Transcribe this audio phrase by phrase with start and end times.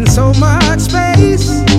[0.00, 1.69] In so much space.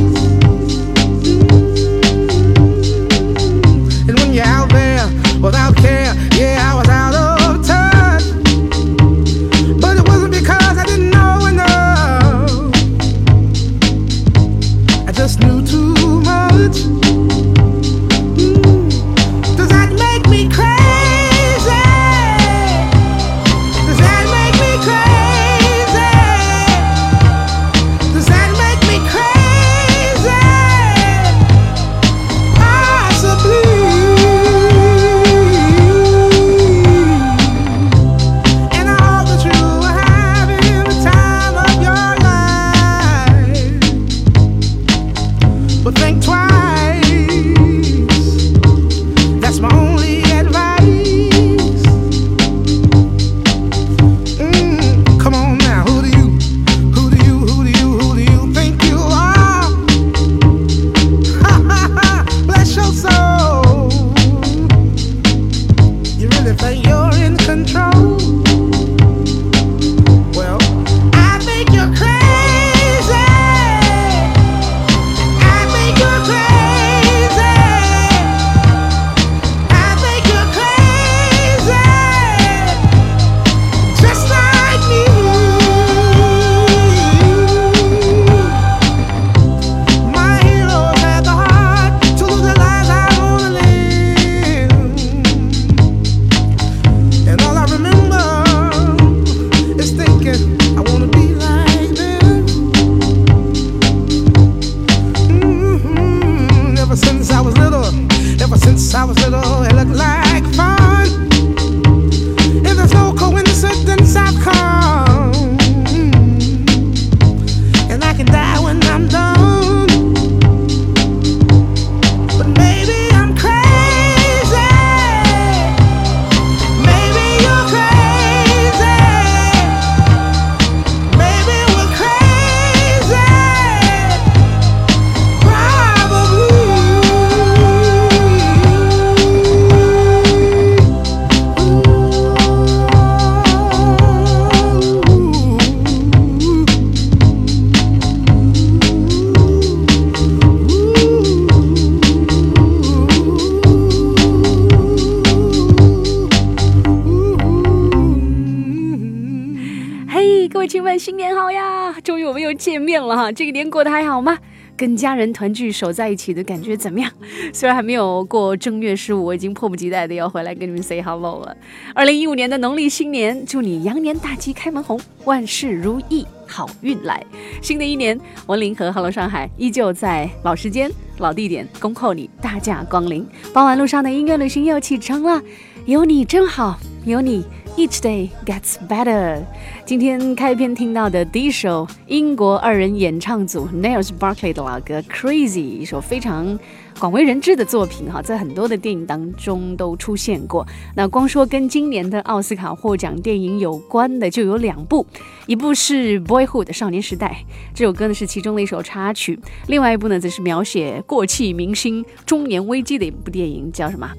[164.81, 167.11] 跟家人团聚守在一起的感觉怎么样？
[167.53, 171.55] 虽然还没有过正月十五，我已经迫不及待的要回来跟你们 say hello 了。
[171.93, 177.23] 二零一五年的农历新年，祝你羊年大吉，开门红，万事如意，好运来。
[177.61, 183.23] 新的一年，文林和 Hello 上海依旧在老时间、老地点恭候你大驾光临。
[183.53, 185.39] 傍晚路上的音乐旅行又启程了，
[185.85, 187.45] 有你真好，有你。
[187.77, 189.41] Each day gets better。
[189.85, 196.59] 今天开篇听到的第一首英国二人演唱组 Niles Barkley 的老歌《Crazy》，一首非常
[196.99, 200.67] 广为人知的作品哈，在很多的电影当中都出现过。
[200.95, 205.05] 那光说跟今年的奥斯卡获奖电影有关的就有两部，
[205.47, 207.43] 一部是《Boyhood》少年时代，
[207.73, 209.35] 这首歌呢是其中的一首插曲；
[209.67, 214.11] 另外一部呢则是描写过气明星中年危机的一部电影，叫什么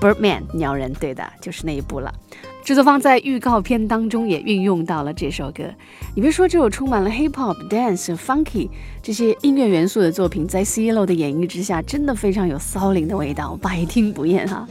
[0.00, 2.14] Birdman》鸟人，对的，就是那一部了。
[2.64, 5.64] 制作方在预告片当中也运用到了这首歌。
[6.14, 8.68] 你别说，这首充满了 hip hop、dance、funky
[9.02, 14.68] 这些音乐元素的作品，在 CLO 的演绎之下，真的非常有骚灵的味道，百听不厌哈。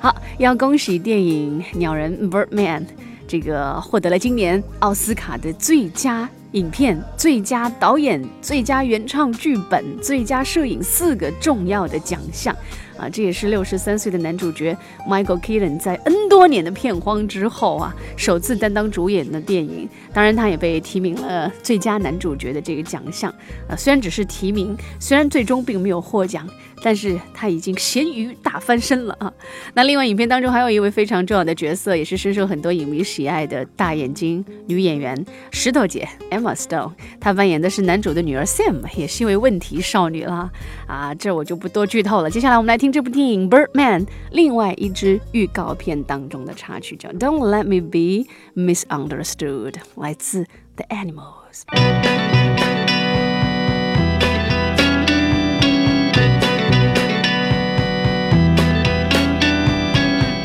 [0.00, 2.84] 好，要恭喜电影《鸟人》Birdman
[3.26, 12.54] 这个获得了今年奥斯卡的最佳影片、最佳导演、最佳原创剧本、最佳摄影四个重要的奖项。
[13.02, 14.76] 啊，这也是六十三岁的男主角
[15.08, 19.88] Michael Keaton 在 N 多年的片荒之后啊，首次担当主演的电影。
[20.12, 23.28] 当然，他也被提名了最佳男主角的这个奖项。
[23.68, 26.48] 啊，虽然只是提名，虽然最终并没有获奖。
[26.82, 29.32] 但是他已经咸鱼大翻身了啊！
[29.74, 40.50] 那另外影片当中还有一位非常重要的角色，也是深受很多影迷喜爱的大眼睛女演员石头姐 Emma Stone，她扮演的是男主的女儿 Sam，也是一位问题少女啦
[40.86, 41.14] 啊！
[41.14, 42.30] 这我就不多剧透了。
[42.30, 44.00] 接下来我们来听这部电影《Birdman》
[44.32, 48.26] 另外一支预告片当中的插曲，叫《Don't Let Me Be
[48.60, 50.46] Misunderstood》，来自
[50.76, 52.51] The Animals。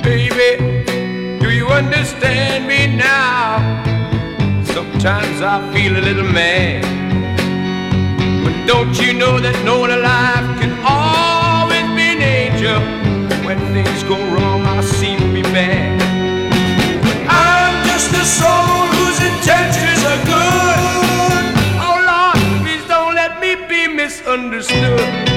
[0.07, 0.51] Baby,
[1.37, 3.59] do you understand me now?
[4.63, 6.81] Sometimes I feel a little mad.
[8.43, 12.79] But don't you know that no one alive can always be an angel?
[13.45, 15.99] When things go wrong, I seem to be bad.
[17.27, 21.43] I'm just a soul whose intentions are good.
[21.87, 25.36] Oh Lord, please don't let me be misunderstood.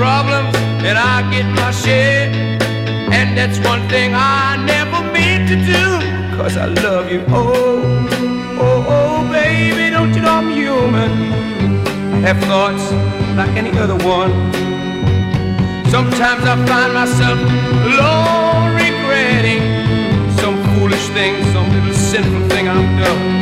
[0.00, 0.56] problems,
[0.88, 2.32] and I get my share.
[3.18, 5.84] And that's one thing I never mean to do,
[6.38, 7.20] cause I love you.
[7.28, 8.08] Oh,
[8.64, 11.10] oh, oh, baby, don't you know I'm human?
[12.24, 12.86] Have thoughts
[13.36, 14.32] like any other one.
[15.94, 17.38] Sometimes I find myself
[17.88, 19.62] alone regretting
[20.40, 23.40] some foolish thing, some little sinful thing I've done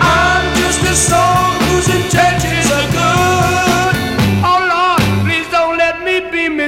[0.00, 1.47] I'm just a soul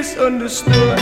[0.01, 0.97] misunderstood.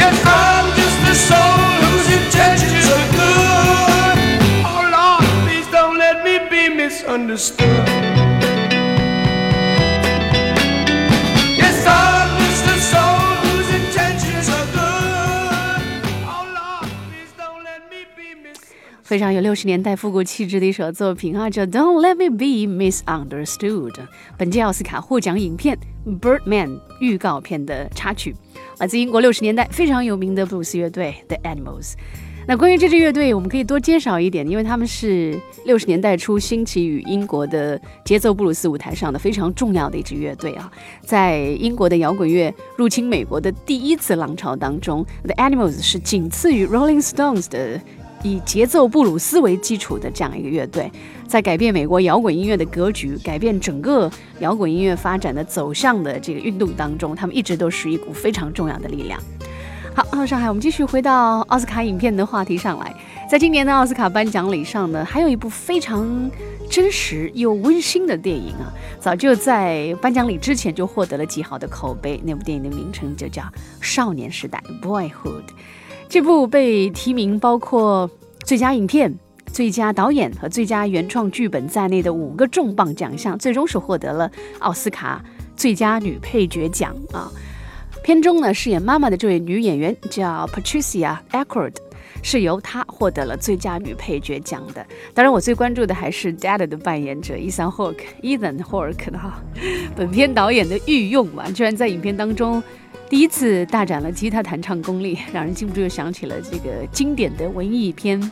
[0.00, 4.18] Yes, I'm just a soul whose intentions are good.
[4.66, 7.99] Oh Lord, please don't let me be misunderstood.
[19.10, 23.90] 非常有六十年代复古气质的一首作品啊，叫《Don't Let Me Be Misunderstood》。
[24.38, 25.76] 本届奥斯卡获奖影片
[26.20, 26.68] 《Birdman》
[27.00, 28.32] 预告片的插曲，
[28.78, 31.94] 来自英国六十年代非常有名的布鲁斯乐队 The Animals。
[32.46, 40.70] 那关于这支乐队，我们可以多介绍一点，因为他们是六十年代初兴起于英国的节奏布鲁斯舞台上的非常重要的一支乐队啊。
[41.04, 47.80] 在英国的摇滚乐入侵美国的第一次浪潮当中，The Animals 是仅次于 Rolling Stones 的。
[48.22, 50.90] 以节奏布鲁斯为基础的这样一个乐队，
[51.26, 59.20] 在改变美国摇滚音乐的格局、改变整个摇滚音乐发展的走向的这个运动当中，他们一直都是一股非常重要的力量。
[59.94, 62.94] 好，上海，我们继续回到奥斯卡影片的话题上来。
[63.28, 66.30] 在今年的奥斯卡颁奖礼上呢，还有一部非常
[66.68, 72.20] 真实又温馨的电影啊，早就在颁奖礼之前就获得了极好的口碑。
[72.24, 73.42] 那部电影的名称就叫
[73.80, 75.44] 《少年时代》（Boyhood）。
[76.10, 78.10] 这部被提名包括
[78.44, 79.16] 最佳影片、
[79.46, 84.28] 最佳导演和最佳原创剧本在内的五个重磅奖项，最终是获得了
[84.58, 85.24] 奥斯卡
[85.54, 87.30] 最佳女配角奖啊。
[88.02, 91.80] 片中呢，饰演妈妈的这位女演员叫 Patricia a c k w a r d
[92.24, 94.84] 是由她获得了最佳女配角奖的。
[95.14, 99.40] 当然，我最关注的还是 Dad 的扮演者 Ethan Hawke，Ethan Hawke 哈。
[99.94, 102.60] 本片导演的御用嘛，居然在影片当中。
[103.10, 108.30] 第一次大展了吉他弹唱功力，让人禁不住又想起了这个经典的文艺片、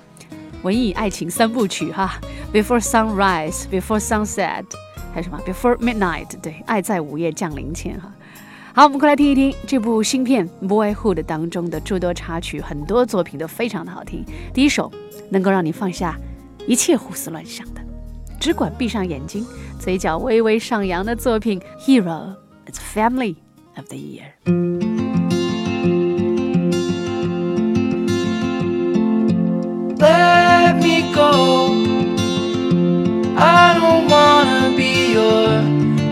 [0.62, 2.20] 文艺爱情三部曲哈，
[2.56, 4.62] 《Before Sunrise》、《Before Sunset》，
[5.12, 6.28] 还有什么《Before Midnight》？
[6.40, 8.14] 对，爱在午夜降临前哈。
[8.72, 14.24] 好，我们快来听一听这部新片《Boyhood》当中的诸多插曲，很多作品都非常的好听。
[14.54, 14.92] 第一首
[15.28, 16.16] 能够让你放下
[16.68, 17.80] 一切胡思乱想的，
[18.38, 19.44] 只管闭上眼睛，
[19.80, 22.04] 嘴角微微上扬的作品《Hero》
[22.70, 23.47] ，It's Family。
[23.78, 24.32] Of the year.
[29.96, 31.32] Let me go.
[33.36, 35.60] I don't wanna be your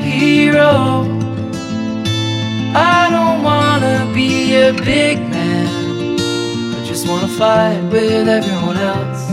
[0.01, 0.75] hero.
[2.75, 5.67] I don't wanna be a big man.
[6.77, 9.25] I just wanna fight with everyone else.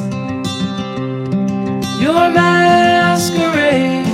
[2.01, 4.07] Your masquerade.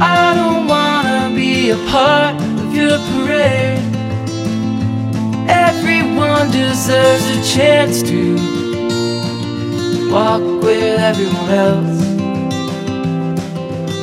[0.00, 0.95] I don't wanna
[1.70, 3.82] a part of your parade.
[5.48, 8.36] Everyone deserves a chance to
[10.08, 12.00] walk with everyone else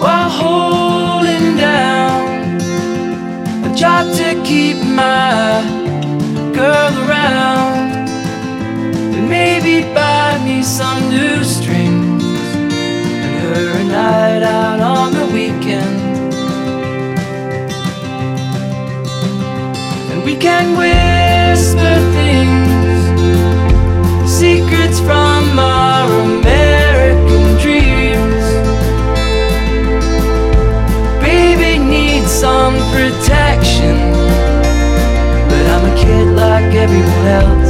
[0.02, 2.60] while holding down
[3.64, 5.62] a job to keep my
[6.54, 8.10] girl around
[9.16, 16.03] and maybe buy me some new strings and her a night out on the weekend
[20.26, 22.72] we can whisper things
[24.30, 28.46] secrets from our American dreams.
[31.22, 33.96] Baby needs some protection
[35.50, 37.63] but I'm a kid like everyone else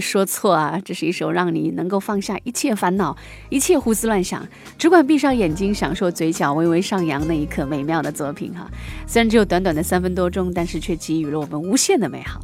[0.00, 0.80] 说错啊？
[0.84, 3.16] 这是一首让你能够放下一切烦恼、
[3.48, 4.46] 一切胡思乱想，
[4.78, 8.70] 只管闭上眼睛，享受嘴角微微上扬那一刻美妙的作品哈。
[9.06, 12.40] 虽然只有短短的三分多钟，但是却给予了我们无限的美好。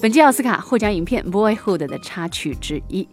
[0.00, 3.08] 本届奥斯卡获奖影片《Boyhood》的插曲之一。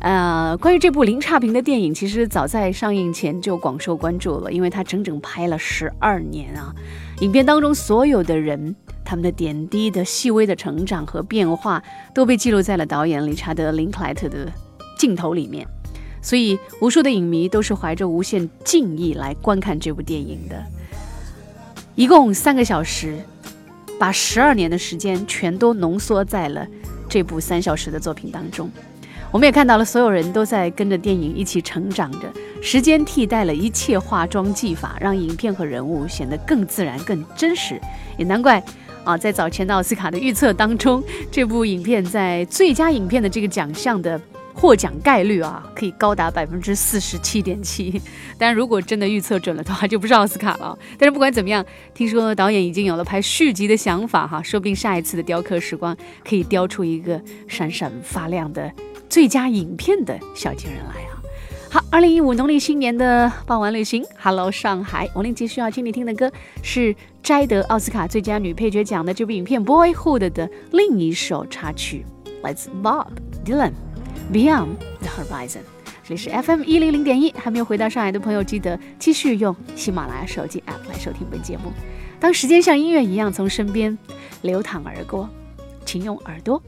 [0.00, 6.72] 呃，关于这部零差评的电影，其实早在上映前就广受关注了，因为它整整拍了十二年啊。
[7.20, 11.82] 影片当中所有的人，他们的点滴的细微的成长和变化，
[12.12, 14.52] 都被记录在了导演理查德·林克莱特的
[14.98, 15.66] 镜头里面。
[16.20, 20.60] 所以，无数的影迷都是怀着无限敬意来观看这部电影的。
[21.94, 23.16] 一共三个小时，
[23.96, 26.66] 把十二年的时间全都浓缩在了
[27.08, 28.68] 这部三小时的作品当中。
[29.32, 32.32] 我们也看到了，所有人都在跟着电影一起成长着。
[32.62, 37.80] 时间替代了一切化妆技法，让影片和人物显得更自然、更真实。
[38.16, 38.62] 也难怪
[39.06, 44.20] 啊，在早前的奥斯卡的预测当中，这部影片在最佳影片的这个奖项的
[44.52, 48.02] 获奖概率啊，可以高达百分之四十七点七。
[48.36, 50.76] 但，如果真的预测准了的话，就不是奥斯卡了。
[50.98, 55.96] 但是不管怎么样，听说导演已经有了拍续集的想法哈，说不定下一次的雕刻时光
[56.28, 58.72] 可以雕出一个闪闪发亮的
[59.08, 61.15] 最佳影片的小金人来啊！
[61.76, 72.06] 好，二零一五农历新年的傍晚旅行，Hello 上海，王令杰需要请你听的歌是摘得奥斯卡最佳女配角奖的这部影片《Boyhood》的另一首插曲，
[72.40, 73.08] 来自 Bob
[73.44, 73.72] Dylan，
[74.32, 75.48] 《Beyond the Horizon》。
[76.02, 81.70] 这里是 FM 一零零点一，还没有回到上海的朋友，记得继续用喜马拉雅手机 App 来收听本节目。
[82.18, 83.98] 当时间像音乐一样从身边
[84.40, 85.28] 流淌而过，
[85.84, 86.62] 请用耳朵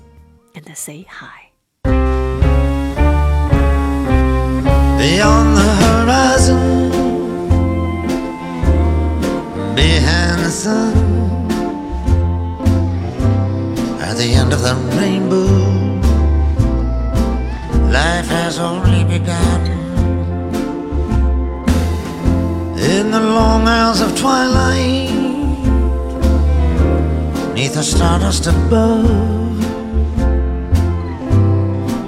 [0.53, 1.38] and say hi。
[4.99, 6.91] Beyond the horizon,
[9.77, 10.93] behind the sun,
[14.01, 15.47] at the end of the rainbow,
[17.93, 19.63] life has only begun.
[22.77, 25.13] In the long hours of twilight,
[27.55, 29.07] neath the stardust above.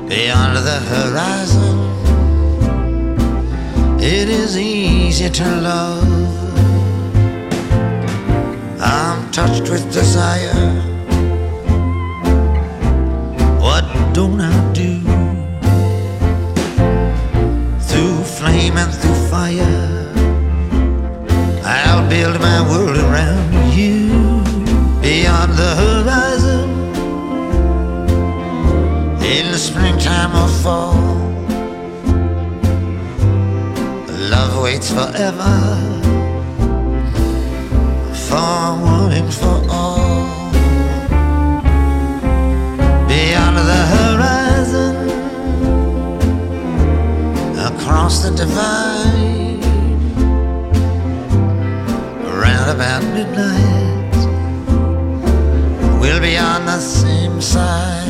[0.09, 1.90] Beyond the horizon,
[4.03, 6.05] it is easy to love.
[8.81, 10.73] I'm touched with desire.
[13.61, 15.01] What don't I do?
[17.89, 20.13] Through flame and through fire,
[21.63, 24.09] I'll build my world around you.
[25.03, 26.71] Beyond the horizon,
[29.23, 31.20] in the springtime or fall,
[34.81, 35.55] waits forever.
[38.29, 40.51] For one and for all.
[43.09, 44.97] Beyond the horizon,
[47.59, 49.65] across the divide,
[52.25, 54.17] around about midnight,
[56.01, 58.07] we'll be on the same side.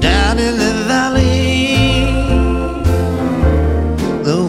[0.00, 1.23] Down in the valley,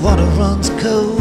[0.05, 1.17] water runs cold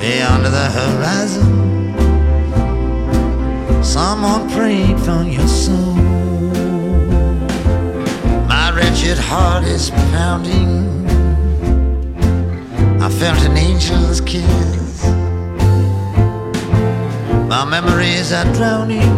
[0.00, 1.52] beyond the horizon.
[3.84, 5.94] Someone prayed for your soul.
[8.54, 10.68] My wretched heart is pounding.
[13.00, 15.04] I felt an angel's kiss.
[17.54, 19.14] My memories are drowning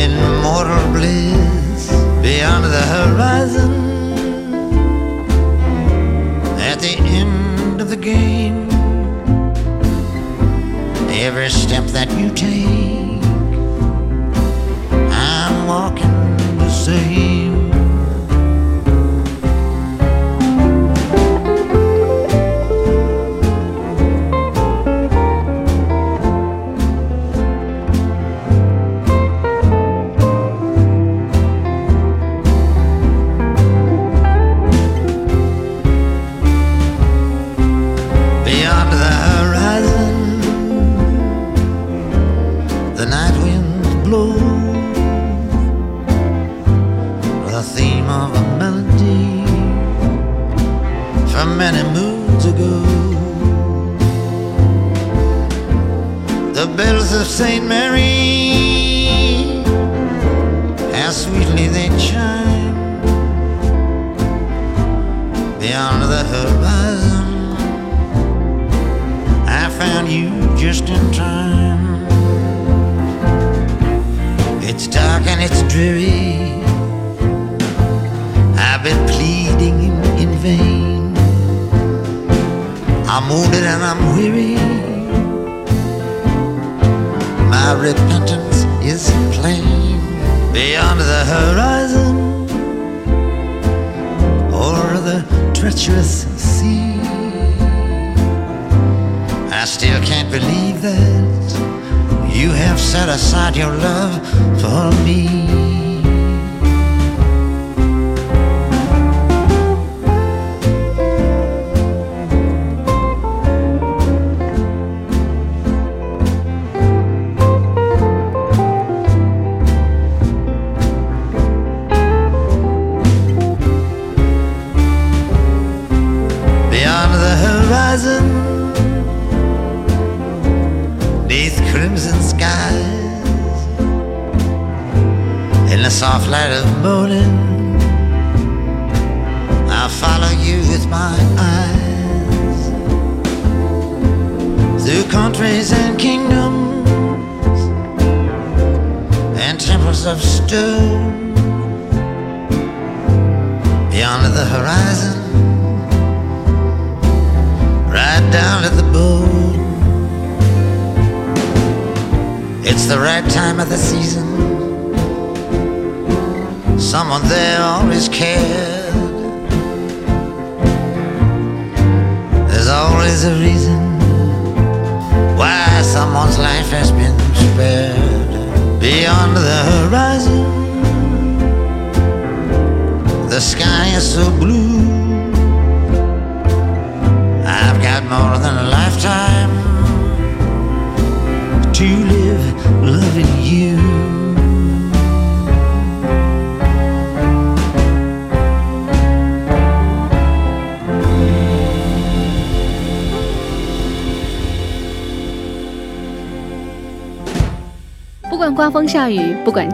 [0.00, 0.12] in
[0.44, 1.41] mortal bliss
[2.22, 3.72] beyond the horizon
[6.60, 8.68] at the end of the game.
[11.10, 12.71] Every step that you take,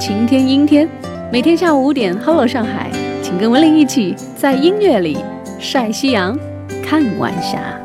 [0.09, 0.88] 晴天阴天，
[1.31, 2.90] 每天下午五点，Hello 上海，
[3.23, 5.18] 请跟文玲一起在音乐里
[5.61, 6.35] 晒夕阳，
[6.83, 7.79] 看晚霞。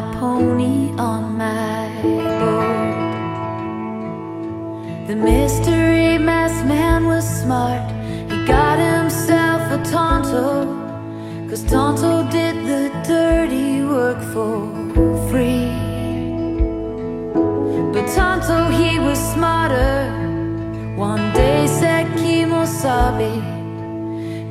[0.00, 1.90] my pony on my
[2.38, 2.98] boat.
[5.08, 7.90] The mystery masked man was smart.
[8.30, 10.46] He got himself a Tonto,
[11.48, 14.56] cause Tonto did the dirty work for
[15.28, 15.72] free.
[17.92, 19.96] But Tonto, he was smarter.
[20.96, 23.32] One day said Kimosabe,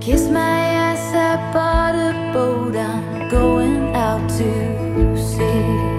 [0.02, 2.74] kiss my ass, I bought a boat.
[2.74, 5.97] down going out to sea.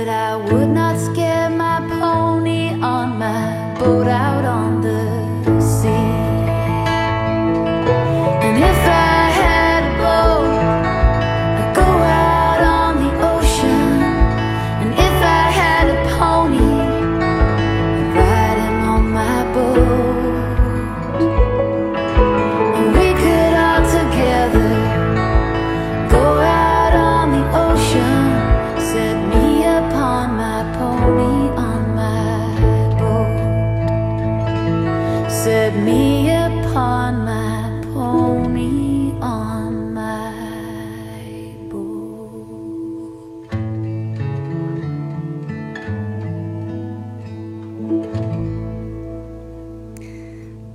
[0.00, 4.59] but I would not scare my pony on my boat out on.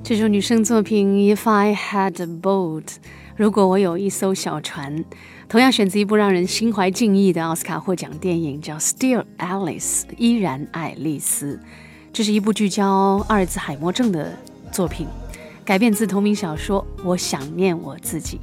[0.08, 2.84] 这首女生作品《If I Had a Boat》，
[3.36, 5.04] 如果我有一艘小船，
[5.50, 11.60] 同样选择一部让人心怀敬意的奥斯卡获奖电影，叫《Still Alice》，依然爱丽丝。
[12.14, 14.38] 这是一部聚焦阿尔兹海默症的
[14.72, 15.08] 作品。
[15.66, 18.38] 改编自同名小说《我想念我自己》。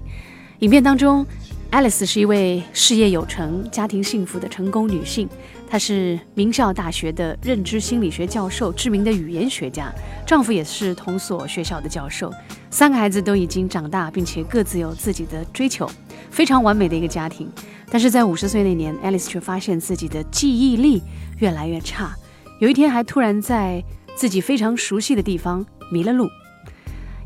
[0.58, 1.24] 影片当中
[1.70, 5.28] ，Alice 是一位事业有成、家庭幸福的成功女性。
[5.72, 9.90] 她是名校大学的认知心理学教授，知名的语言学家，
[10.26, 12.30] 丈夫也是同所学校的教授。
[12.68, 15.90] 三个孩子都已经长大，并且各自有自己的追求，
[16.30, 17.50] 非常完美的一个家庭。
[17.90, 21.02] 但是在五十岁那年，Alice 却发现自己的记忆力
[21.38, 22.14] 越来越差，
[22.60, 23.82] 有一天还突然在
[24.14, 26.28] 自己非常熟悉的地方迷了路。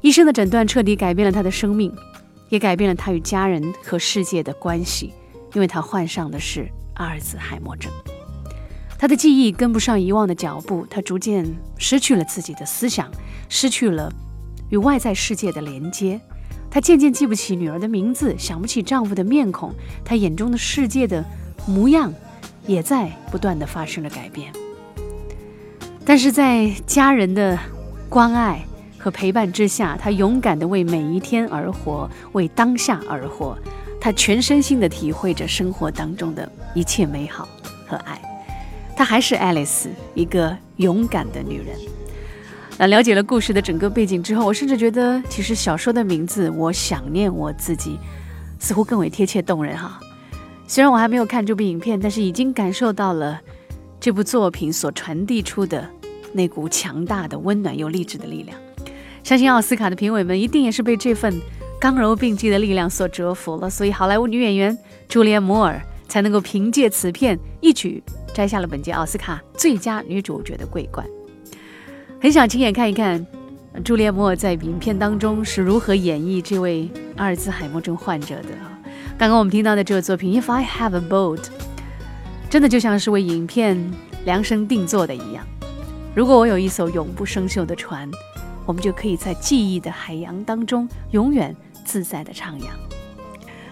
[0.02, 1.92] 医生的诊断彻底改变了她的生命，
[2.48, 5.12] 也改变了她与家人和世界的关系，
[5.54, 7.90] 因为她患上的是阿尔兹海默症。
[8.98, 13.10] 他的记忆跟不上遗忘的脚步，他逐渐失去了自己的思想，
[13.48, 14.12] 失去了
[14.70, 16.20] 与外在世界的连接。
[16.70, 19.72] 他渐渐记不起女儿的名字，想不起丈夫的面孔，
[20.04, 21.24] 他眼中的世界的
[21.66, 22.12] 模样
[22.66, 24.52] 也在不断的发生了改变。
[26.04, 27.58] 但是在家人的
[28.08, 28.64] 关爱
[28.98, 33.58] 和陪伴之下，他勇敢的为每一天而活，为当下而活。
[34.00, 37.48] 他全身心的体会着生活当中的一切美好
[37.86, 38.20] 和爱。
[38.96, 41.76] 她还是爱丽丝一个勇敢的女人。
[42.78, 47.92] 那了解了故事的整个背景之后，我甚至觉得，其实小说的名字《我想念我自己》
[48.58, 50.00] 似乎更为贴切动人哈。
[50.66, 53.40] 虽然我还没有看这部影片，但是已经感受到了
[54.00, 55.88] 这部作品所传递出的
[56.32, 58.58] 那股强大的、温暖又励志的力量。
[59.22, 61.40] 相信奥斯卡的评委们一定也是被这份
[61.80, 64.76] 刚柔并济的力量所折服了，所以好莱坞女演员
[65.08, 68.02] 朱莉安·摩尔才能够凭借此片一举。
[68.36, 71.06] 摘下了本届奥斯卡最佳女主角的桂冠，
[72.20, 73.26] 很想亲眼看一看
[73.82, 78.48] 朱丽摩尔在影片当中是如何演绎这位阿尔兹海默症患者的。
[79.16, 81.38] 刚刚我们听到的这个作品《If I Have a Boat》，
[82.50, 83.90] 真的就像是为影片
[84.26, 85.42] 量身定做的一样。
[86.14, 88.06] 如果我有一艘永不生锈的船，
[88.66, 92.66] 我们就可以在记忆的海洋当中永远自在的徜徉。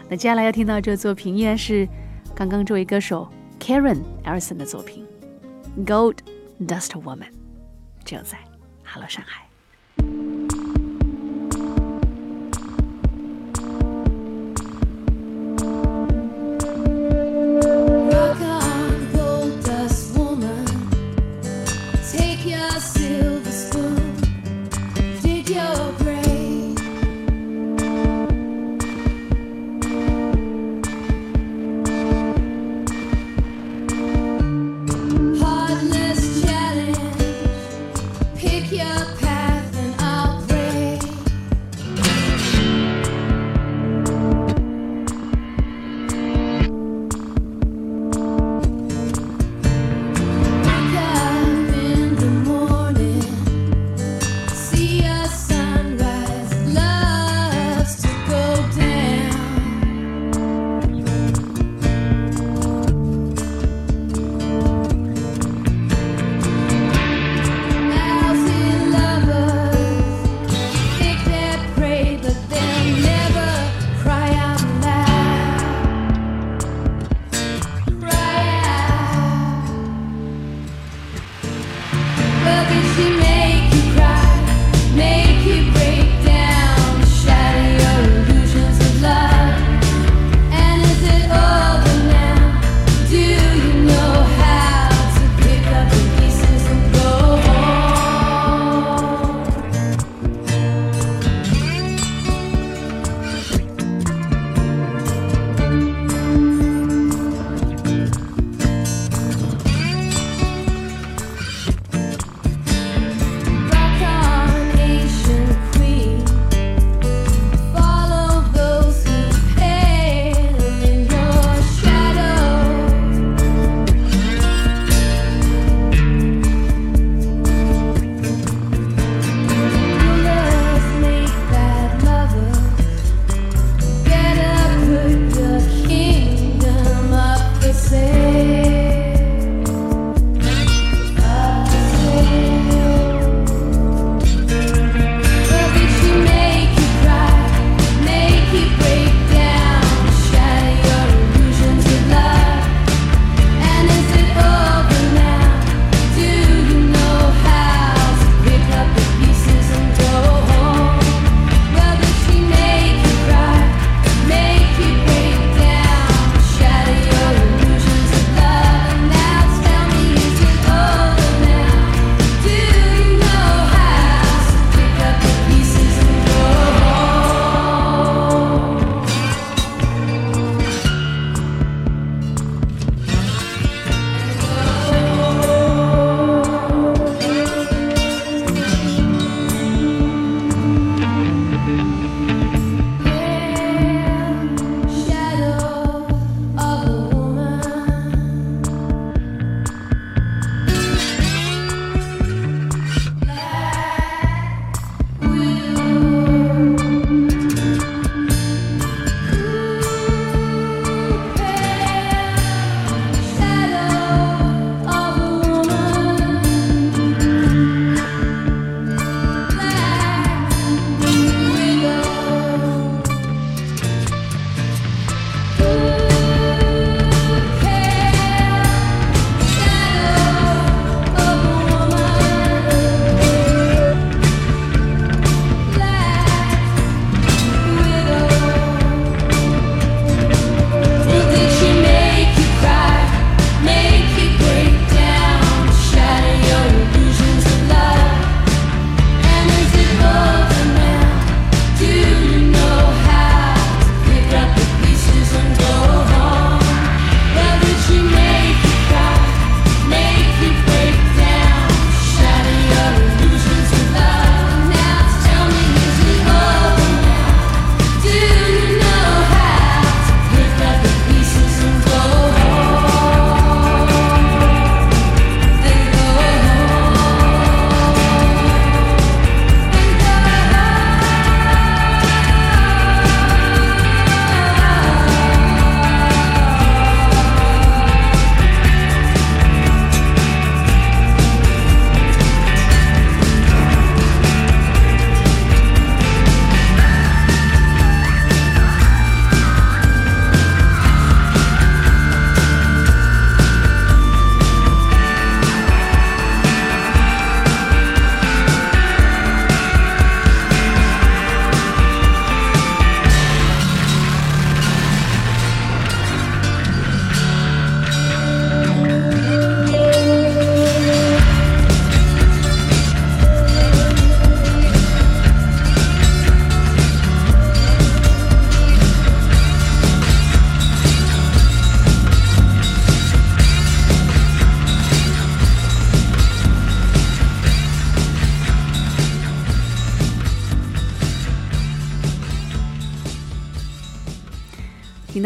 [0.09, 1.87] 那接下来要听到这个作品，依然是
[2.35, 3.29] 刚刚这位歌手。
[3.65, 5.07] Karen Ellison 的作品
[5.87, 6.19] 《Gold
[6.61, 7.17] Dust Woman》，
[8.05, 8.37] 只有在
[8.85, 9.44] Hello 上海。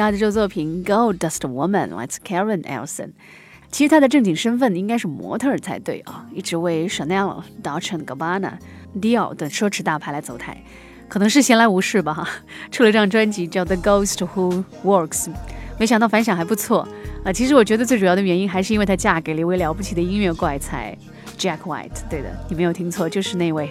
[0.09, 3.11] 听到的这首作品《Gold Dust Woman》来自 Karen Elson。
[3.71, 8.53] 其实她的正经身份应该是模特才对啊，一直为 Chanel、Dolce Gabbana、
[8.99, 10.63] Dior 等奢侈大牌来走台，
[11.09, 12.27] 可能是闲来无事吧。
[12.73, 15.27] 出了张专辑叫《The Ghost Who Works》，
[15.79, 16.89] 没想到反响还不错
[17.23, 17.31] 啊。
[17.31, 20.97] 其实我觉得最主要的原因还是因为她嫁给了一位了不起的音乐怪才
[21.37, 22.09] Jack White。
[22.09, 23.71] 对的，你没有听错，就是那位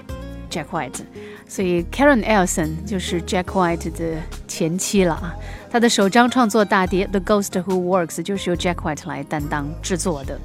[0.49, 1.01] Jack White。
[1.47, 4.15] 所以 Karen Elson 就是 Jack White 的
[4.47, 5.35] 前妻了啊。
[5.69, 10.39] 他的首张创作大碟《The Ghost Who Works》就是由 Jack White 来担当制作的，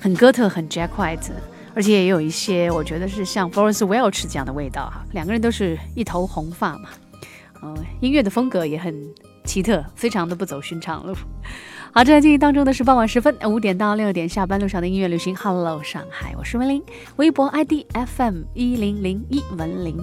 [0.00, 1.30] 很哥特，很 Jack White，
[1.74, 5.04] 而且也有一些我觉得是像 Florence Welch 这样的味道哈。
[5.12, 6.88] 两个人都是一头红发嘛，
[7.62, 8.94] 嗯，音乐的风格也很
[9.44, 11.14] 奇特，非常的不走寻常路。
[11.96, 15.36] 好，正在进行当中的是傍晚时分，五点到六点下班路上的音乐旅行。
[15.36, 16.82] Hello 上海，我是文林，
[17.14, 19.96] 微博 ID FM 一零零一文林。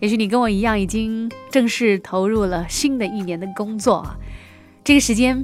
[0.00, 4.14] 也许你跟我一样，已经正式投入了新的一年的工作啊。
[4.84, 5.42] 这个时间，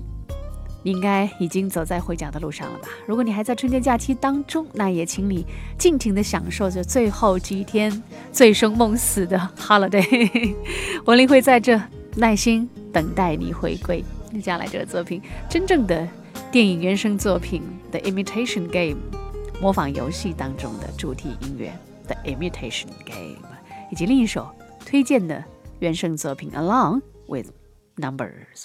[0.82, 2.88] 你应该已经走在回家的路上了吧？
[3.06, 5.46] 如果你还在春节假期当中，那也请你
[5.78, 10.54] 尽情的享受着最后几天醉生梦死的 holiday。
[11.06, 11.80] 文林会在这
[12.14, 14.04] 耐心等待你回归。
[14.32, 16.06] 接下来这个作品，真正的
[16.52, 17.62] 电影原声作品
[17.98, 19.00] 《The Imitation Game》，
[19.60, 21.72] 模仿游戏当中的主题音乐
[22.06, 23.36] 《The Imitation Game》。
[23.90, 24.46] 以及另一首
[24.84, 25.42] 推荐的
[25.78, 27.50] 原声作品《Along with
[27.96, 28.64] Numbers》。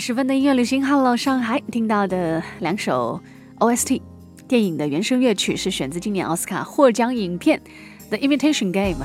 [0.00, 3.20] 十分的音乐旅行，Hello 上海，听到的两首
[3.58, 4.00] OST
[4.48, 7.60] 电影的原声乐曲是选自今年奥斯卡获奖影片
[8.08, 9.04] 《The Imitation Game》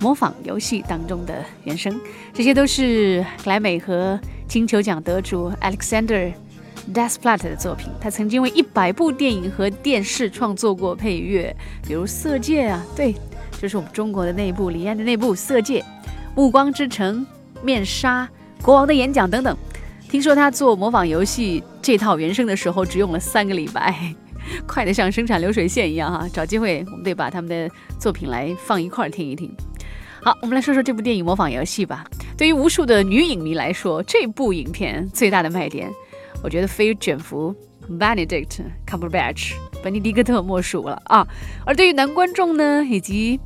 [0.00, 2.00] 模仿游戏当中的原声，
[2.32, 4.18] 这些都是格莱美和
[4.48, 6.32] 金球奖得主 Alexander
[6.94, 7.90] Desplat 的作品。
[8.00, 11.54] 他曾经为一百部电影和电视创作过配乐，
[11.86, 13.14] 比如《色戒》啊，对，
[13.60, 15.80] 就是我们中国的那部李安的那部《色戒》，
[16.34, 17.20] 《暮光之城》、
[17.62, 18.24] 《面纱》、
[18.64, 19.54] 《国王的演讲》等等。
[20.12, 24.14] 听说他做模仿游戏这套原声的时候，只用了三个礼拜，
[24.68, 26.28] 快得像生产流水线一样哈！
[26.30, 29.50] 找机会我们得把他们的作品来放一块儿听一听。
[30.22, 32.04] 好，我们来说说这部电影模仿游戏吧。
[32.36, 35.90] 对于无数的女影迷来说，这部影片最大的卖点，
[36.44, 37.56] 我觉得非卷福
[37.88, 41.26] Benedict Cumberbatch 本尼迪克特莫属了啊！
[41.64, 43.40] 而对于男观众呢，以及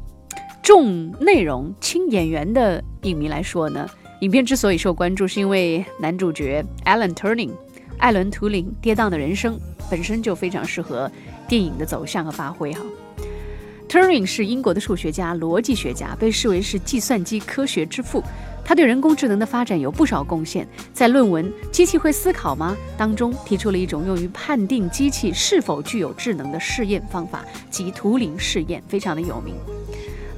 [0.65, 3.89] 重内容轻演员的影迷来说呢？
[4.21, 7.51] 影片之所以受关注，是因为男主角 Alan Turing
[7.99, 9.59] 艾伦·图灵跌宕的人生
[9.91, 11.11] 本身就非常适合
[11.47, 12.81] 电影的走向和发挥哈。
[13.89, 18.23] Turing 是英国的数学家、逻辑学家，被视为是计算机科学之父。
[18.65, 29.55] 他对人工智能的发展有不少贡献，在论文《机器会思考吗》当中提出了一种用于判定机器是否具有智能的试验方法，即图灵试验，非常的有名。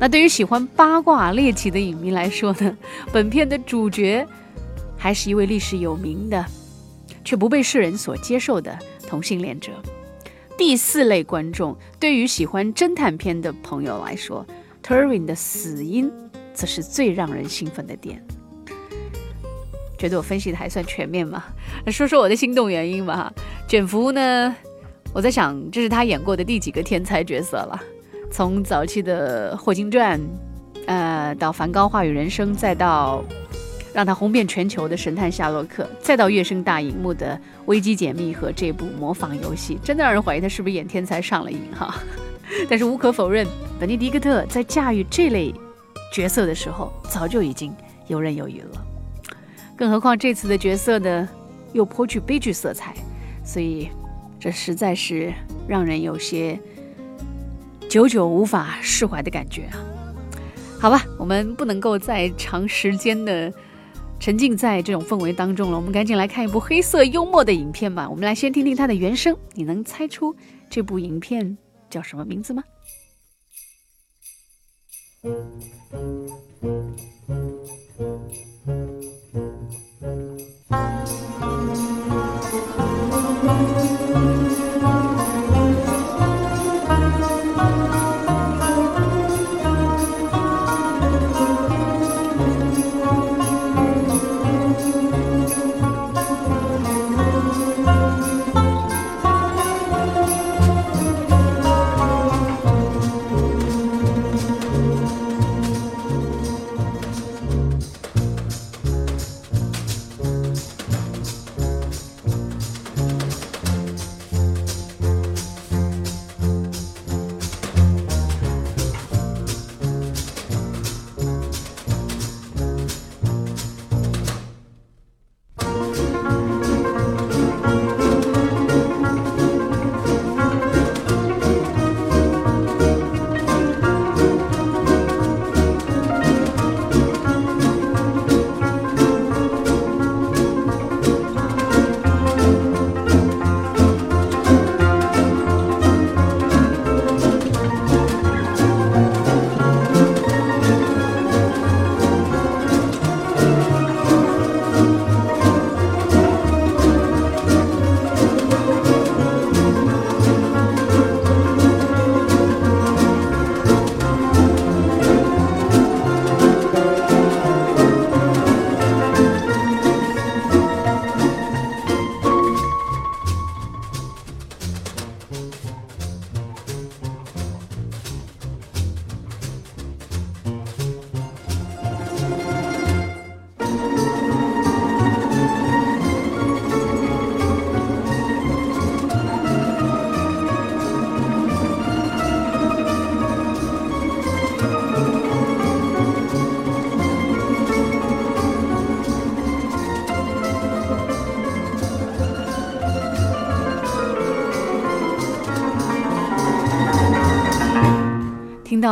[0.01, 2.79] 那对于喜欢八卦猎奇的影迷来说呢，
[3.13, 4.27] 本片的主角
[4.97, 6.45] 还是一位历史有名的，
[7.25, 8.79] 却不被世人所接受的
[9.09, 9.73] 同性恋者。
[10.57, 14.47] 第四类观众，对于喜欢侦探片的朋友来说
[14.83, 16.11] ，Turing 的死因
[16.53, 18.25] 则是最让人兴奋的点。
[19.97, 21.45] 觉得我分析的还算全面吗？
[21.91, 23.33] 说说我的心动原因吧。
[23.67, 24.55] 卷福呢，
[25.13, 27.83] 我在想，这是他演过的第几个天才角色了？
[28.31, 30.19] 从早期的《霍金传》，
[30.87, 33.25] 呃，到《梵高话语人生》，再到
[33.93, 37.35] 让他红遍全球的《神探夏洛克》，再到跃升大荧幕的
[37.67, 41.95] 《危机解密》和这部模仿游戏，真的让人怀疑他是不是演天才上了瘾哈。
[42.69, 43.47] 但是无可否认，
[43.81, 45.53] 本尼迪克特在驾驭这类
[46.13, 47.75] 角色的时候，早就已经
[48.07, 48.87] 游刃有余了。
[49.77, 51.29] 更何况这次的角色呢，
[51.73, 52.95] 又颇具悲剧色彩，
[53.45, 53.89] 所以
[54.39, 55.33] 这实在是
[55.67, 56.59] 让人有些。
[57.89, 59.81] 久久无法释怀的感觉啊！
[60.79, 63.53] 好吧，我们不能够再长时间的
[64.21, 65.77] 沉浸在这种氛围当中了。
[65.77, 68.09] 我们赶紧来看一部黑色幽默的影片吧。
[68.09, 70.37] 我们来先听听它的原声，你能猜出
[70.69, 71.57] 这部影片
[71.89, 72.63] 叫什么名字吗？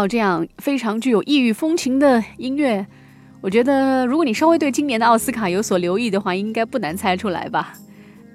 [0.06, 2.86] 这样非常具有异域风情的音乐，
[3.40, 7.74] 我觉得如果你稍微对今年的奥斯卡有所留意的话，应该不难猜出来吧。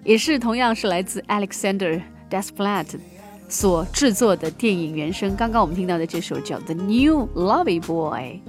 [0.04, 2.88] 也是同样是来自 Alexander Desplat
[3.48, 5.36] 所制作的电影原声。
[5.36, 8.42] 刚刚我们听到的这首叫《The New Lovey Boy》。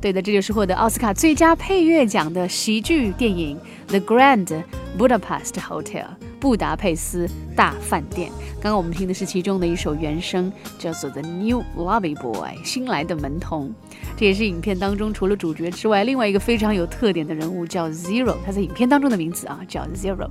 [0.00, 3.58] 对的，这就是获得奥斯卡最佳配乐奖的喜剧电影
[3.88, 4.62] 《The Grand
[4.98, 6.04] Budapest Hotel》
[6.40, 8.30] 布达佩斯大饭店。
[8.54, 13.72] 刚刚我们听的是其中的一首原声，叫做《The New Lobby Boy》新来的门童。
[14.16, 18.36] 这也是影片当中除了主角之外，另外一个非常有特点的人物叫 Zero。
[18.44, 20.28] 他在影片当中的名字啊叫 Zero，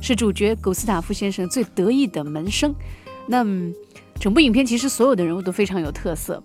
[0.00, 2.74] 是主角古斯塔夫先生最得意的门生。
[3.26, 3.44] 那
[4.20, 6.42] 整部影片其实所有的人物都非常有特色。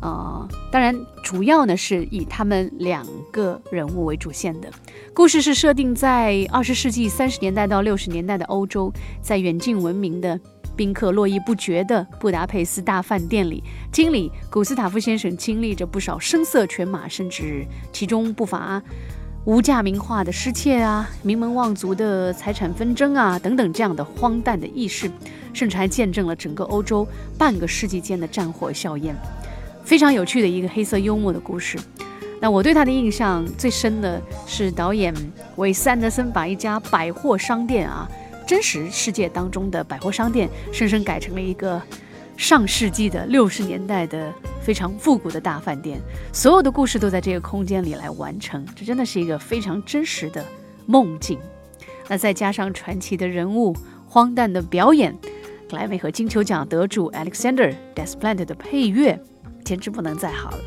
[0.00, 4.70] 呃，当然，主要呢是以他们两个人物为主线的。
[5.12, 8.90] 故事是设定在二十世纪三十年代到六十年代的欧洲，
[9.20, 10.40] 在远近闻名的
[10.74, 18.82] 宾客络绎不绝的布达佩斯大饭店里，经理古斯塔夫先生经历着不少声色犬马，甚至其中不乏
[19.44, 25.10] 无价名画的失窃啊、名门望族的财产纷争啊等等这样的荒诞的轶事，
[25.52, 29.14] 甚至还见证了整个欧洲半个世纪间的战火硝烟。
[29.84, 31.78] 非常有趣的一个黑色幽默的故事。
[32.40, 35.14] 那我对他的印象最深的是导演
[35.56, 38.08] 韦斯安德森把一家百货商店啊，
[38.46, 41.80] 真实世界当中的百货商店，深深改成了一个
[42.38, 46.00] 上世纪的六十年代的非常复古的大饭店。
[46.32, 50.42] 所有的故事都在这个空间里来完成，这真的是一个非常真实的
[50.86, 51.38] 梦境。
[52.08, 53.76] 那再加上传奇的人物、
[54.08, 55.14] 荒诞的表演、
[55.68, 59.22] 格莱美和金球奖得主 Alexander Desplat 的配乐。
[59.64, 60.64] 简直不能再好了，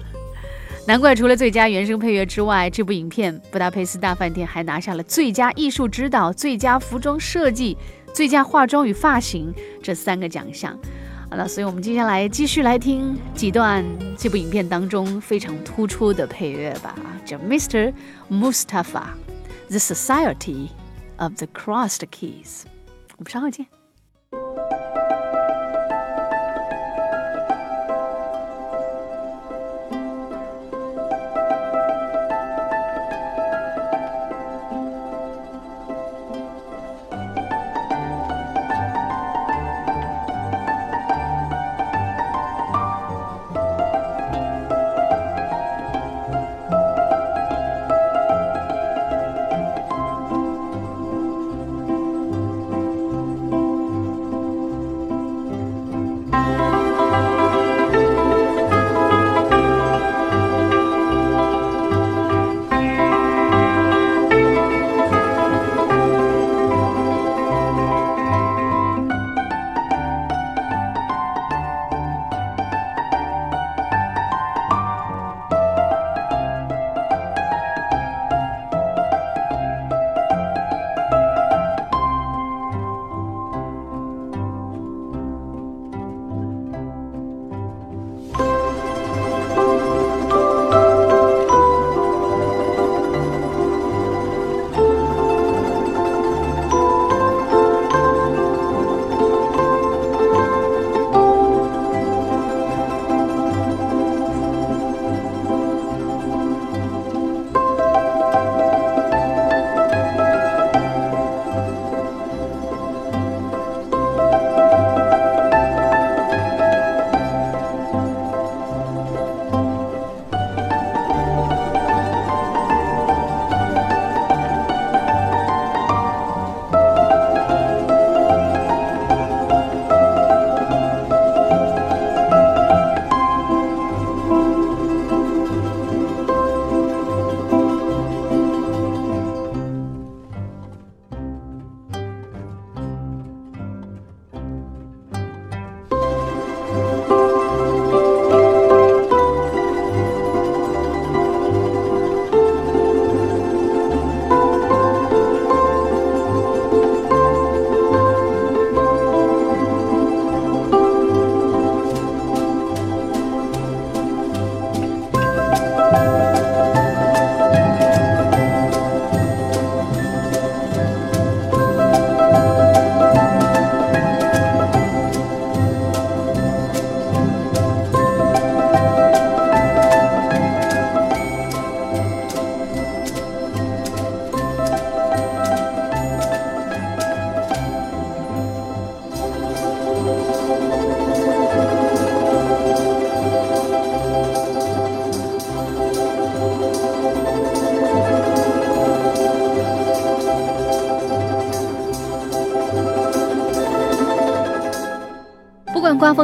[0.88, 7.78] 难怪除了最佳原声配乐之外，这部影片《布达佩斯大饭店》还拿下了最佳艺术指导、最佳服装设计、
[8.14, 10.78] 最佳化妆与发型这三个奖项。
[11.30, 13.84] 好了，所以我们接下来继续来听几段
[14.18, 17.92] 这部影片当中非常突出的配乐吧，叫《Mr.
[18.30, 19.06] Mustafa:
[19.70, 20.68] The Society
[21.18, 22.62] of the Crossed Keys》。
[23.18, 23.66] 我们稍后见。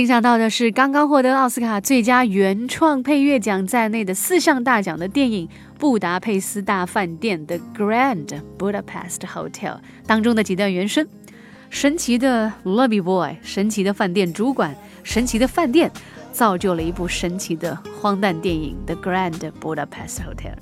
[0.00, 5.46] 欣赏到的是刚刚获得奥斯卡最佳原创配乐奖在内的四项大奖的电影
[5.78, 9.76] 《布达佩斯大饭店》（The Grand Budapest Hotel
[10.06, 11.06] 当中的几段原声。
[11.68, 15.92] 神奇的 Lobby Boy，神奇的饭店主管，神奇的饭店，
[16.32, 20.54] 造就了一部神奇的荒诞电影《The Grand Budapest Hotel》。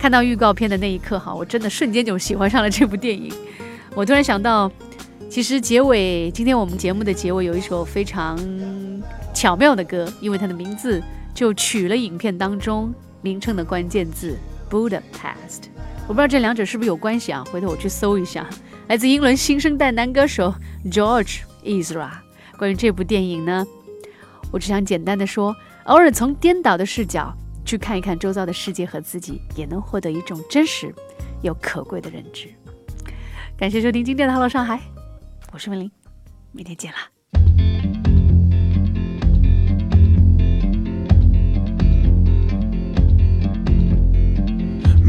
[0.00, 3.32] 看到预告片的那一刻，哈，我真的瞬间就喜欢上了这部电影。
[3.94, 4.68] 我突然想到。
[5.28, 8.36] 其实结尾，今天我们节目的结尾有一首非常
[9.34, 11.02] 巧妙的歌，因为它的名字
[11.34, 14.36] 就取了影片当中名称的关键字
[14.70, 15.68] Budapest。
[16.06, 17.44] 我不知道这两者是不是有关系啊？
[17.50, 18.48] 回头我去搜一下。
[18.88, 20.52] 来自英伦新生代男歌手
[20.86, 22.10] George Ezra。
[22.58, 23.64] 关于这部电影呢，
[24.50, 25.54] 我只想简单的说，
[25.84, 27.32] 偶尔从颠倒的视角
[27.64, 30.92] 去看一看周遭的世界和自己，也能获得一种真实
[31.42, 32.48] 又可贵的认知。
[33.56, 34.80] 感谢收听今天的 Hello 上海。
[35.52, 35.90] 我是文林，
[36.50, 37.19] 明天见啦。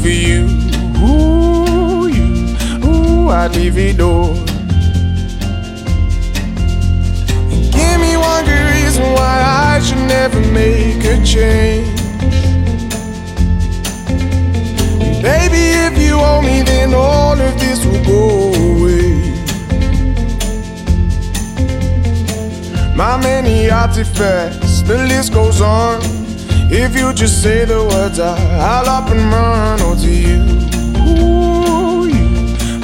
[0.00, 0.46] For you,
[0.96, 4.34] ooh, you, ooh, I'd leave it all.
[7.76, 9.42] Give me one good reason why
[9.74, 12.00] I should never make a change.
[15.22, 19.10] Baby, if you owe me, then all of this will go away.
[22.96, 26.19] My many artifacts, the list goes on.
[26.72, 29.80] If you just say the words, I'll up and run.
[29.82, 30.40] Oh, to you,
[31.02, 32.28] ooh, you,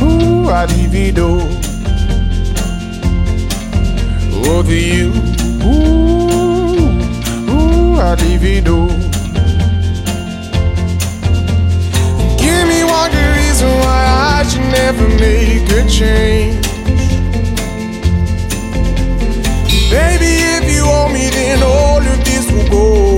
[0.02, 1.38] ooh, I divido.
[4.44, 5.12] Oh, to you,
[5.62, 6.90] ooh,
[7.48, 8.88] ooh, I divido.
[12.40, 16.66] Give me one good reason why I should never make a change.
[19.88, 23.15] Baby, if you owe me, then all of this will go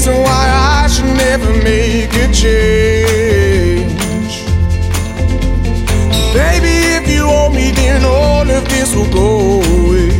[0.00, 3.84] reason why I should never make a change.
[6.32, 10.19] Baby, if you owe me, then all of this will go away.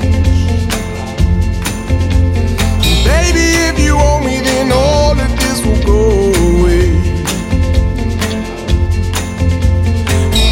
[3.71, 6.03] If you owe me, then all of this will go
[6.51, 6.91] away.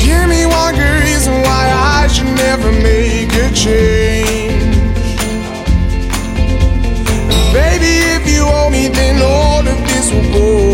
[0.05, 1.63] Give me one good reason why
[1.99, 4.75] I should never make a change.
[7.53, 10.68] Baby, if you owe me, then all of this will go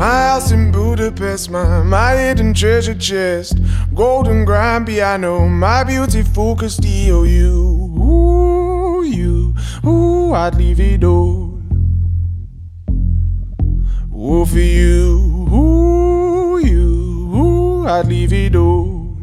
[0.00, 3.58] My house in Budapest, my, my hidden treasure chest,
[3.94, 7.52] golden grand piano, my beautiful Castillo, you,
[8.02, 11.60] ooh, you, ooh, I'd leave it all.
[14.16, 15.18] Ooh, for you,
[15.52, 19.18] ooh, you, ooh, I'd leave it all.